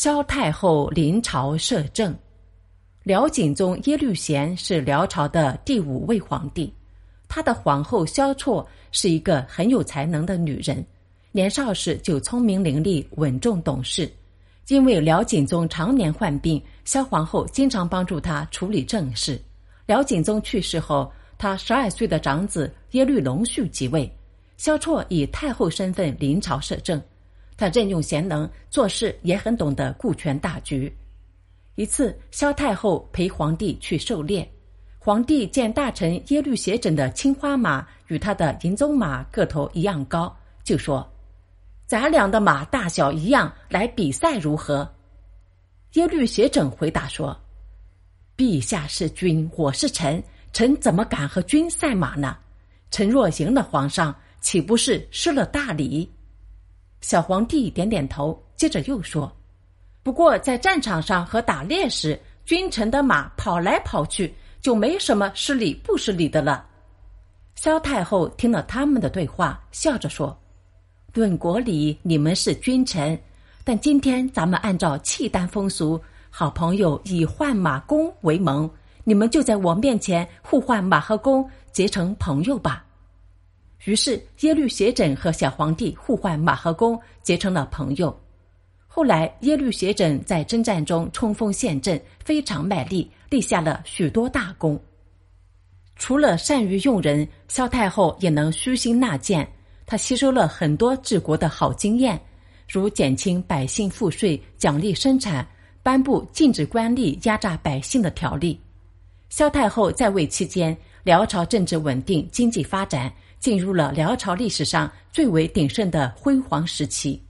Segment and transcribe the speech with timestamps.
[0.00, 2.16] 萧太后临朝摄政。
[3.02, 6.72] 辽景宗耶律贤是辽朝的第五位皇帝，
[7.26, 10.86] 他的皇后萧绰是一个很有才能的女人，
[11.32, 14.08] 年少时就聪明伶俐、稳重懂事。
[14.68, 19.36] 因为辽景宗常年患病，萧皇后经常帮助他处理政事。
[19.86, 24.08] 辽景宗去世后，他十二岁的长子耶律隆绪即位，
[24.58, 27.02] 萧绰以太后身份临朝摄政。
[27.58, 30.90] 他任用贤能，做事也很懂得顾全大局。
[31.74, 34.48] 一次，萧太后陪皇帝去狩猎，
[34.98, 41.06] 皇帝见大臣耶律斜轸的青花马与他的银鬃马个头一样高，就说。
[41.84, 44.88] 咱俩的马大小一样，来比赛如何？
[45.94, 47.36] 耶律斜轸回答说
[48.36, 50.22] ：“陛下是君，我是臣，
[50.52, 52.36] 臣怎么敢和君赛马呢？
[52.90, 56.08] 臣若赢了皇上，岂不是失了大礼？”
[57.00, 59.30] 小皇帝点点头，接着又说
[60.02, 66.66] ：“不过在战场上和打猎时，君臣的马跑来跑去，就没什么失礼不失礼的了。”
[67.54, 70.36] 萧太后听了他们的对话，笑着说。
[71.14, 73.18] 论国礼，你们是君臣，
[73.64, 76.00] 但今天咱们按照契丹风俗，
[76.30, 78.70] 好朋友以换马弓为盟，
[79.04, 82.84] 你们就在我面前互换马和弓，结成朋友吧。
[83.84, 88.14] 于是耶律斜轸和小皇帝互换马和弓，结成了朋友。
[88.86, 94.78] 后来耶律斜轸在征战中冲锋陷阵，非常卖力，立下了许多大功。
[95.96, 99.48] 除了善于用人，萧太后也能虚心纳谏。
[99.86, 102.20] 她吸收了很多治国的好经验，
[102.68, 105.46] 如减轻百姓赋税、奖励生产、
[105.82, 108.60] 颁布禁止官吏压榨百姓的条例。
[109.28, 117.27] 萧太后在位期间，辽朝政治稳定，经济发展，进入了辽朝历史上最为鼎盛的辉煌时期。